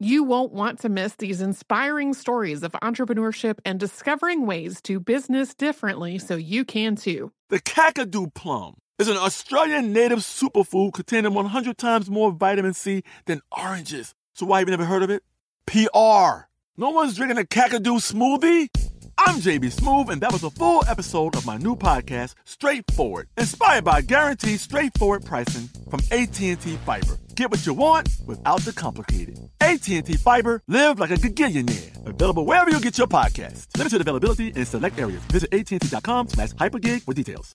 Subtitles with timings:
[0.00, 5.54] You won't want to miss these inspiring stories of entrepreneurship and discovering ways to business
[5.54, 7.32] differently so you can too.
[7.48, 13.40] The Kakadu plum is an Australian native superfood containing 100 times more vitamin C than
[13.50, 14.14] oranges.
[14.34, 15.24] So why have you never heard of it?
[15.66, 16.46] PR.
[16.76, 18.68] No one's drinking a Kakadu smoothie?
[19.18, 23.82] I'm JB Smoove, and that was a full episode of my new podcast, Straightforward, inspired
[23.82, 27.18] by guaranteed straightforward pricing from AT&T Fiber.
[27.34, 29.47] Get what you want without the complicated.
[29.68, 32.06] AT&T Fiber, live like a gigillionaire.
[32.06, 33.66] Available wherever you get your podcast.
[33.76, 35.20] Limited availability in select areas.
[35.24, 37.54] Visit AT&T.com slash hypergig for details.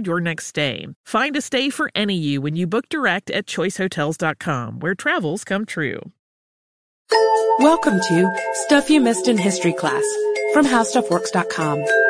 [0.00, 0.86] your next stay.
[1.06, 5.64] Find a stay for any you when you book direct at choicehotels.com, where travels come
[5.64, 6.00] true.
[7.58, 8.30] Welcome to
[8.66, 10.04] Stuff You Missed in History Class
[10.52, 12.03] from HowStuffWorks.com.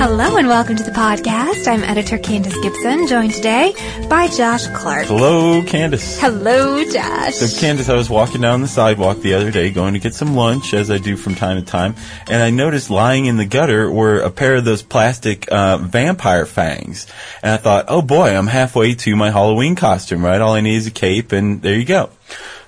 [0.00, 1.68] Hello and welcome to the podcast.
[1.68, 3.74] I'm editor Candace Gibson, joined today
[4.08, 5.08] by Josh Clark.
[5.08, 6.18] Hello, Candace.
[6.18, 7.34] Hello, Josh.
[7.34, 10.34] So, Candace, I was walking down the sidewalk the other day going to get some
[10.34, 11.96] lunch, as I do from time to time,
[12.30, 16.46] and I noticed lying in the gutter were a pair of those plastic uh, vampire
[16.46, 17.06] fangs.
[17.42, 20.40] And I thought, oh boy, I'm halfway to my Halloween costume, right?
[20.40, 22.08] All I need is a cape, and there you go.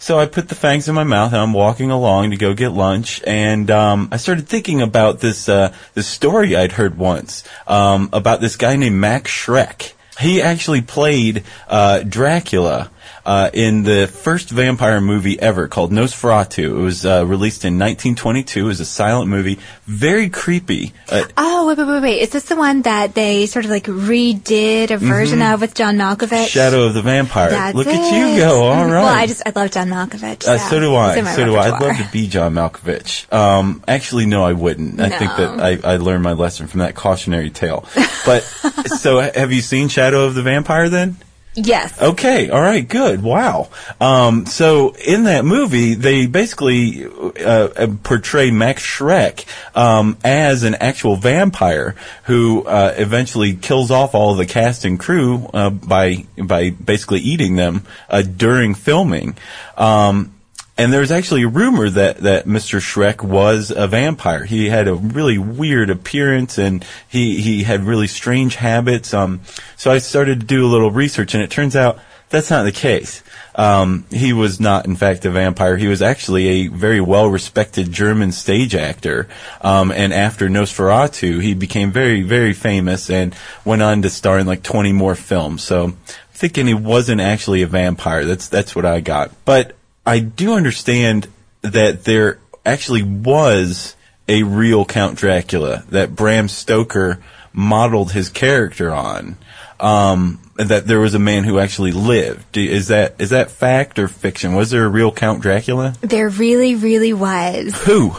[0.00, 2.72] So I put the fangs in my mouth and I'm walking along to go get
[2.72, 8.08] lunch, and um, I started thinking about this uh, this story I'd heard once um,
[8.14, 9.92] about this guy named Max Schreck.
[10.18, 12.90] He actually played uh, Dracula
[13.24, 16.64] uh, in the first vampire movie ever called Nosferatu.
[16.64, 18.60] It was uh, released in 1922.
[18.60, 20.92] It was a silent movie, very creepy.
[21.08, 22.20] Uh, oh, wait, wait, wait, wait.
[22.22, 25.54] Is this the one that they sort of like redid a version Mhm.
[25.54, 26.48] of with John Malkovich?
[26.48, 27.50] Shadow of the Vampire.
[27.50, 28.64] That's Look at you go.
[28.64, 28.88] All right.
[28.90, 30.46] Well, I just, I love John Malkovich.
[30.46, 31.08] Uh, so do I.
[31.10, 31.70] He's in my So do I.
[31.70, 33.32] I'd love to be John Malkovich.
[33.32, 35.00] Um, actually, no, I wouldn't.
[35.00, 37.84] I think that I, I learned my lesson from that cautionary tale.
[38.24, 38.40] But
[38.98, 41.16] so, have you seen Shadow of the Vampire then?
[41.54, 42.00] Yes.
[42.00, 43.22] Okay, all right, good.
[43.22, 43.70] Wow.
[44.00, 49.44] Um, so in that movie, they basically uh, portray Max Schreck
[49.76, 54.98] um, as an actual vampire who uh, eventually kills off all of the cast and
[54.98, 59.36] crew uh, by by basically eating them uh, during filming.
[59.76, 60.32] Um,
[60.80, 62.80] and there's actually a rumor that, that Mr.
[62.80, 64.44] Schreck was a vampire.
[64.44, 69.12] He had a really weird appearance and he, he had really strange habits.
[69.12, 69.42] Um,
[69.76, 71.98] so I started to do a little research and it turns out
[72.30, 73.22] that's not the case.
[73.54, 75.76] Um, he was not, in fact, a vampire.
[75.76, 79.28] He was actually a very well-respected German stage actor.
[79.60, 83.36] Um, and after Nosferatu, he became very, very famous and
[83.66, 85.62] went on to star in like 20 more films.
[85.62, 85.98] So I'm
[86.32, 88.24] thinking he wasn't actually a vampire.
[88.24, 89.32] That's, that's what I got.
[89.44, 89.76] But
[90.10, 91.28] I do understand
[91.62, 93.94] that there actually was
[94.26, 99.36] a real Count Dracula that Bram Stoker modeled his character on.
[99.78, 102.56] Um, that there was a man who actually lived.
[102.56, 104.56] Is that is that fact or fiction?
[104.56, 105.94] Was there a real Count Dracula?
[106.00, 107.80] There really, really was.
[107.84, 108.16] Who?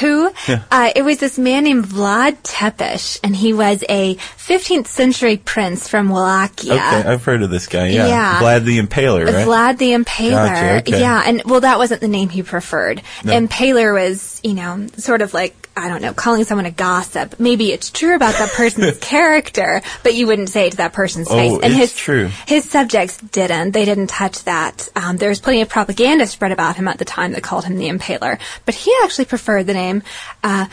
[0.00, 0.32] Who?
[0.70, 5.88] Uh, it was this man named Vlad Tepes, and he was a 15th century prince
[5.88, 6.74] from Wallachia.
[6.74, 7.88] Okay, I've heard of this guy.
[7.88, 8.40] Yeah, Yeah.
[8.40, 9.46] Vlad the Impaler, right?
[9.46, 10.30] Vlad the Impaler.
[10.30, 11.00] Gotcha, okay.
[11.00, 13.02] Yeah, and well, that wasn't the name he preferred.
[13.22, 17.40] Impaler was, you know, sort of like, I don't know, calling someone a gossip.
[17.40, 21.28] Maybe it's true about that person's character, but you wouldn't say it to that person's
[21.28, 21.52] Oh, face.
[21.54, 22.30] And it's his, true.
[22.46, 23.72] His subjects didn't.
[23.72, 24.88] They didn't touch that.
[24.94, 27.76] Um, there was plenty of propaganda spread about him at the time that called him
[27.76, 28.38] the Impaler.
[28.66, 30.02] But he actually preferred the name,
[30.42, 30.66] uh,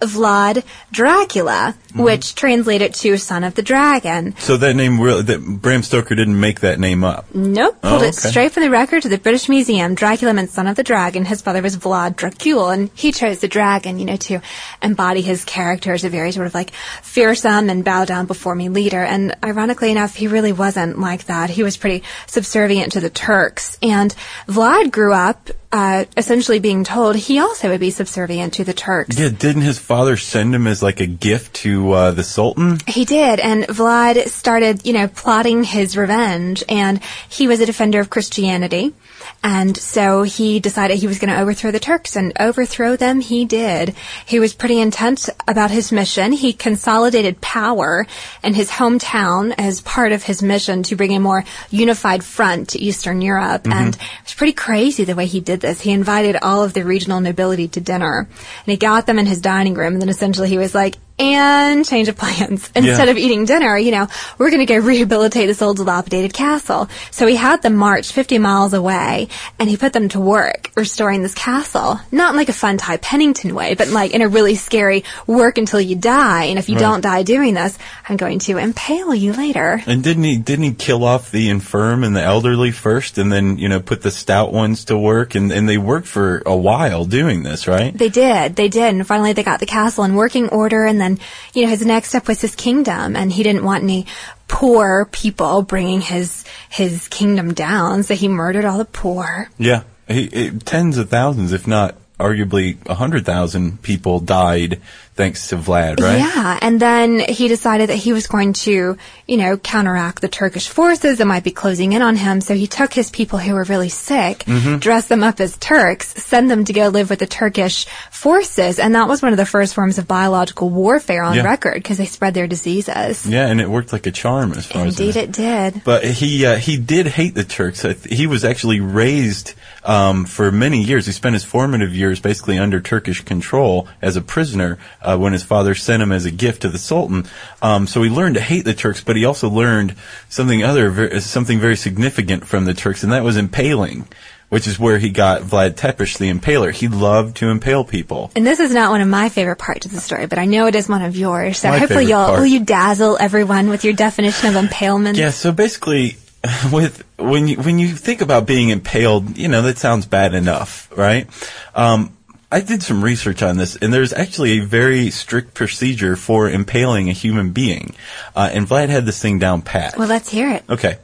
[0.00, 0.62] Vlad
[0.92, 2.02] Dracula, Mm-hmm.
[2.02, 4.34] which translated to son of the dragon.
[4.38, 7.34] so that name, really, that Bram Stoker didn't make that name up.
[7.34, 9.94] Nope, Oh, pulled it straight from the record to the British Museum.
[9.94, 11.24] Dracula meant son of the dragon.
[11.24, 14.42] His father was Vlad Dracul, and he chose the dragon, you know, to
[14.82, 16.72] embody his character as a very sort of like
[17.02, 19.02] fearsome and bow down before me leader.
[19.02, 21.48] And ironically enough, he really wasn't like that.
[21.48, 23.78] He was pretty subservient to the Turks.
[23.82, 24.14] And
[24.46, 29.18] Vlad grew up uh, essentially being told he also would be subservient to the Turks.
[29.18, 32.78] Yeah, didn't his father send him as like a gift to uh, the Sultan?
[32.86, 38.00] He did, and Vlad started, you know, plotting his revenge, and he was a defender
[38.00, 38.94] of Christianity.
[39.42, 43.44] And so he decided he was going to overthrow the Turks, and overthrow them he
[43.44, 43.94] did.
[44.26, 46.32] He was pretty intent about his mission.
[46.32, 48.06] He consolidated power
[48.42, 52.80] in his hometown as part of his mission to bring a more unified front to
[52.80, 53.62] Eastern Europe.
[53.62, 53.72] Mm-hmm.
[53.72, 55.80] And it was pretty crazy the way he did this.
[55.80, 59.40] He invited all of the regional nobility to dinner, and he got them in his
[59.40, 62.70] dining room, and then essentially he was like, and change of plans.
[62.76, 63.10] Instead Yeah.
[63.10, 66.88] of eating dinner, you know, we're going to go rehabilitate this old dilapidated castle.
[67.10, 69.28] So he had them march 50 miles away
[69.58, 71.98] and he put them to work restoring this castle.
[72.12, 75.58] Not in like a fun Ty Pennington way, but like in a really scary work
[75.58, 76.44] until you die.
[76.44, 77.76] And if you don't die doing this,
[78.08, 79.82] I'm going to impale you later.
[79.86, 83.58] And didn't he didn't he kill off the infirm and the elderly first, and then
[83.58, 87.04] you know put the stout ones to work, and and they worked for a while
[87.04, 87.96] doing this, right?
[87.96, 91.07] They did, they did, and finally they got the castle in working order, and then,
[91.54, 94.06] you know, his next step was his kingdom, and he didn't want any
[94.48, 99.48] poor people bringing his, his kingdom down, so he murdered all the poor.
[99.58, 104.80] Yeah, he, tens of thousands, if not arguably a hundred thousand people died
[105.14, 106.18] thanks to Vlad, right?
[106.18, 110.68] Yeah, and then he decided that he was going to, you know, counteract the Turkish
[110.68, 112.40] forces that might be closing in on him.
[112.40, 114.78] So he took his people who were really sick, Mm-hmm.
[114.78, 118.94] dressed them up as Turks, send them to go live with the Turkish forces, and
[118.94, 121.42] that was one of the first forms of biological warfare on Yeah.
[121.44, 123.26] record because they spread their diseases.
[123.26, 125.82] Yeah, and it worked like a charm as far as Indeed, it did.
[125.84, 127.82] But he uh, he did hate the Turks.
[128.08, 131.06] He was actually raised um, for many years.
[131.06, 135.42] He spent his formative years basically under Turkish control as a prisoner uh, when his
[135.42, 137.26] father sent him as a gift to the Sultan.
[137.62, 139.94] Um, so he learned to hate the Turks, but he also learned
[140.28, 144.06] something other something very significant from the Turks, and that was impaling.
[144.50, 146.72] Which is where he got Vlad Tepes, the impaler.
[146.72, 148.30] He loved to impale people.
[148.34, 150.64] And this is not one of my favorite parts of the story, but I know
[150.64, 151.58] it is one of yours.
[151.58, 152.38] So My hopefully you'll part.
[152.38, 155.18] will you dazzle everyone with your definition of impalement.
[155.18, 156.16] Yeah, so basically,
[156.72, 160.90] with when you when you think about being impaled, you know that sounds bad enough,
[160.96, 161.26] right?
[161.74, 162.16] Um,
[162.50, 167.10] I did some research on this, and there's actually a very strict procedure for impaling
[167.10, 167.94] a human being,
[168.34, 169.98] uh, and Vlad had this thing down pat.
[169.98, 170.64] Well, let's hear it.
[170.68, 170.96] Okay.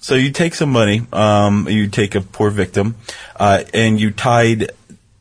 [0.00, 2.96] So you take somebody, um, you take a poor victim,
[3.36, 4.70] uh, and you tied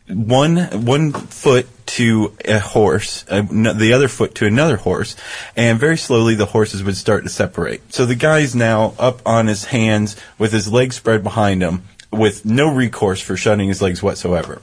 [0.08, 5.16] one one foot to a horse, uh, the other foot to another horse,
[5.56, 7.94] and very slowly the horses would start to separate.
[7.94, 12.46] So the guy's now up on his hands with his legs spread behind him, with
[12.46, 14.62] no recourse for shutting his legs whatsoever.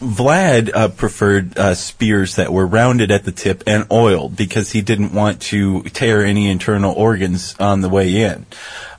[0.00, 4.82] Vlad uh, preferred uh, spears that were rounded at the tip and oiled because he
[4.82, 8.44] didn't want to tear any internal organs on the way in.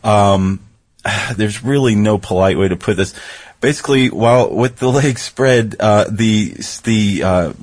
[0.03, 0.61] Um,
[1.35, 3.13] there's really no polite way to put this.
[3.65, 7.53] Basically, while with the legs spread, uh, the the uh,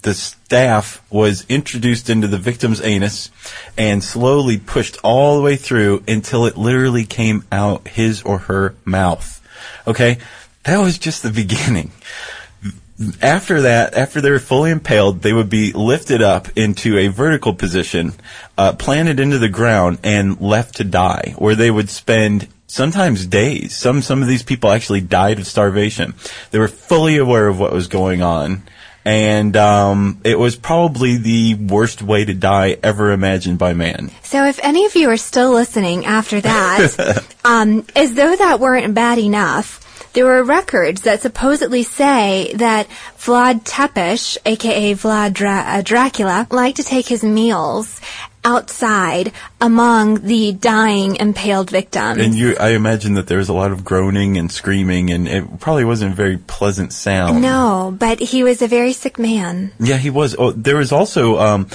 [0.00, 3.30] the staff was introduced into the victim's anus
[3.76, 8.74] and slowly pushed all the way through until it literally came out his or her
[8.86, 9.46] mouth.
[9.86, 10.16] Okay,
[10.62, 11.90] that was just the beginning
[13.22, 17.54] after that, after they were fully impaled, they would be lifted up into a vertical
[17.54, 18.12] position,
[18.58, 23.76] uh, planted into the ground, and left to die, where they would spend sometimes days.
[23.76, 26.14] Some some of these people actually died of starvation.
[26.50, 28.62] They were fully aware of what was going on.
[29.02, 34.10] And um, it was probably the worst way to die ever imagined by man.
[34.22, 38.94] So if any of you are still listening after that, um, as though that weren't
[38.94, 39.80] bad enough,
[40.12, 46.76] there were records that supposedly say that Vlad Tepes, aka Vlad Dra- uh, Dracula, liked
[46.76, 48.00] to take his meals
[48.44, 52.18] outside among the dying impaled victims.
[52.18, 55.60] And you, I imagine that there was a lot of groaning and screaming, and it
[55.60, 57.42] probably wasn't a very pleasant sound.
[57.42, 59.72] no, but he was a very sick man.
[59.78, 60.34] Yeah, he was.
[60.38, 61.68] Oh, there was also, um,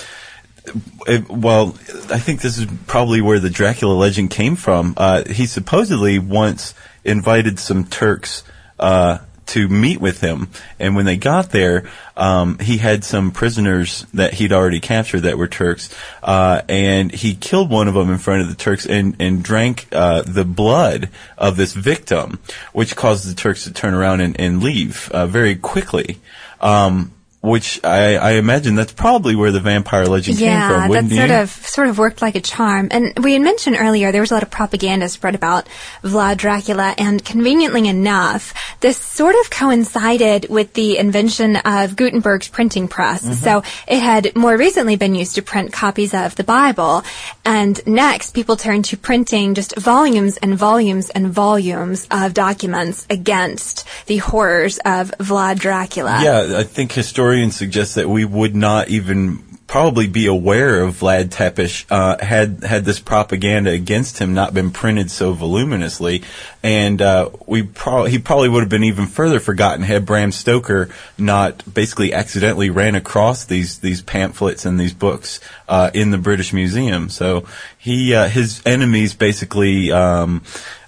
[1.07, 1.69] it, well,
[2.09, 4.95] I think this is probably where the Dracula legend came from.
[4.97, 8.43] Uh, he supposedly once invited some Turks
[8.79, 10.49] uh, to meet with him,
[10.79, 15.37] and when they got there, um, he had some prisoners that he'd already captured that
[15.37, 19.15] were Turks, uh, and he killed one of them in front of the Turks and
[19.19, 22.39] and drank uh, the blood of this victim,
[22.73, 26.19] which caused the Turks to turn around and, and leave uh, very quickly.
[26.61, 27.11] Um,
[27.45, 30.91] which I, I imagine that's probably where the vampire legend came from.
[30.91, 31.35] Yeah, that sort you?
[31.35, 32.87] of sort of worked like a charm.
[32.91, 35.67] And we had mentioned earlier there was a lot of propaganda spread about
[36.03, 42.87] Vlad Dracula, and conveniently enough, this sort of coincided with the invention of Gutenberg's printing
[42.87, 43.23] press.
[43.23, 43.33] Mm-hmm.
[43.33, 47.03] So it had more recently been used to print copies of the Bible,
[47.45, 53.87] and next people turned to printing just volumes and volumes and volumes of documents against
[54.07, 56.19] the horrors of Vlad Dracula.
[56.23, 61.31] Yeah, I think historians suggest that we would not even probably be aware of Vlad
[61.31, 66.23] Tepes uh, had had this propaganda against him not been printed so voluminously,
[66.61, 70.89] and uh, we pro- he probably would have been even further forgotten had Bram Stoker
[71.17, 76.53] not basically accidentally ran across these these pamphlets and these books uh, in the British
[76.53, 77.09] Museum.
[77.09, 77.45] So
[77.85, 79.91] he uh, his enemies basically.
[79.91, 80.41] Um,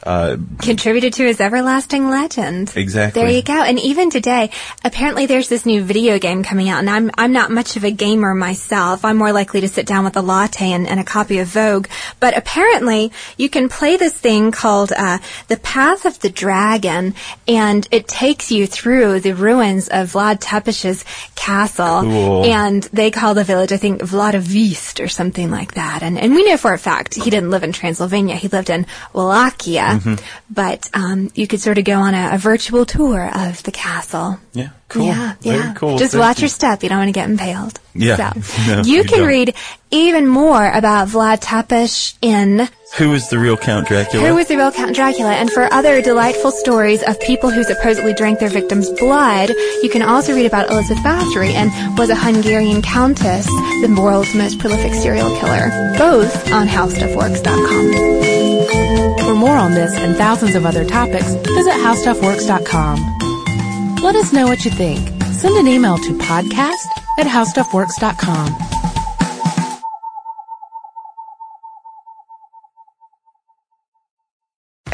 [0.03, 2.71] uh, contributed to his everlasting legend.
[2.77, 3.21] Exactly.
[3.21, 3.61] There you go.
[3.61, 4.51] And even today,
[4.85, 7.91] apparently there's this new video game coming out, and I'm I'm not much of a
[7.91, 9.03] gamer myself.
[9.03, 11.87] I'm more likely to sit down with a latte and, and a copy of Vogue.
[12.21, 15.17] But apparently, you can play this thing called uh,
[15.49, 17.13] the Path of the Dragon,
[17.45, 21.03] and it takes you through the ruins of Vlad Tepes's
[21.35, 22.45] castle, Cool.
[22.45, 26.01] and they call the village, I think, Vladivist or something like that.
[26.01, 28.35] And and we know for a fact he didn't live in Transylvania.
[28.35, 29.99] He lived in Wallachia.
[29.99, 30.15] Mm-hmm.
[30.49, 34.39] But um, you could sort of go on a, a virtual tour of the castle.
[34.53, 35.05] yeah, cool.
[35.07, 35.73] Yeah, Very yeah.
[35.73, 35.97] cool.
[35.97, 36.43] Just Thank watch you.
[36.43, 36.83] your step.
[36.83, 37.79] You don't want to get impaled.
[37.93, 38.31] Yeah.
[38.33, 39.27] So, No, you you can don't.
[39.27, 39.55] read
[39.91, 44.27] even more about Vlad Tepes in Who is the real Count Dracula?
[44.27, 45.33] Who was the Real Count Dracula?
[45.33, 49.49] And for other delightful stories of people who supposedly drank their victims' blood,
[49.83, 54.57] you can also read about Elizabeth Bathory and was a Hungarian countess, the world's most
[54.59, 55.69] prolific serial killer.
[55.97, 59.27] Both on HowStuffWorks.com.
[59.27, 63.97] For more on this and thousands of other topics, visit howstuffworks.com.
[64.01, 65.07] Let us know what you think.
[65.33, 66.87] Send an email to podcast
[67.19, 68.76] at howstuffworks.com.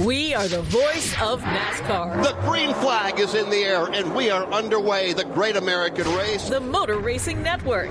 [0.00, 2.20] We are the voice of NASCAR.
[2.24, 5.12] The green flag is in the air, and we are underway.
[5.12, 6.48] The great American race.
[6.48, 7.90] The Motor Racing Network.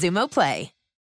[0.01, 0.80] Xumo Play.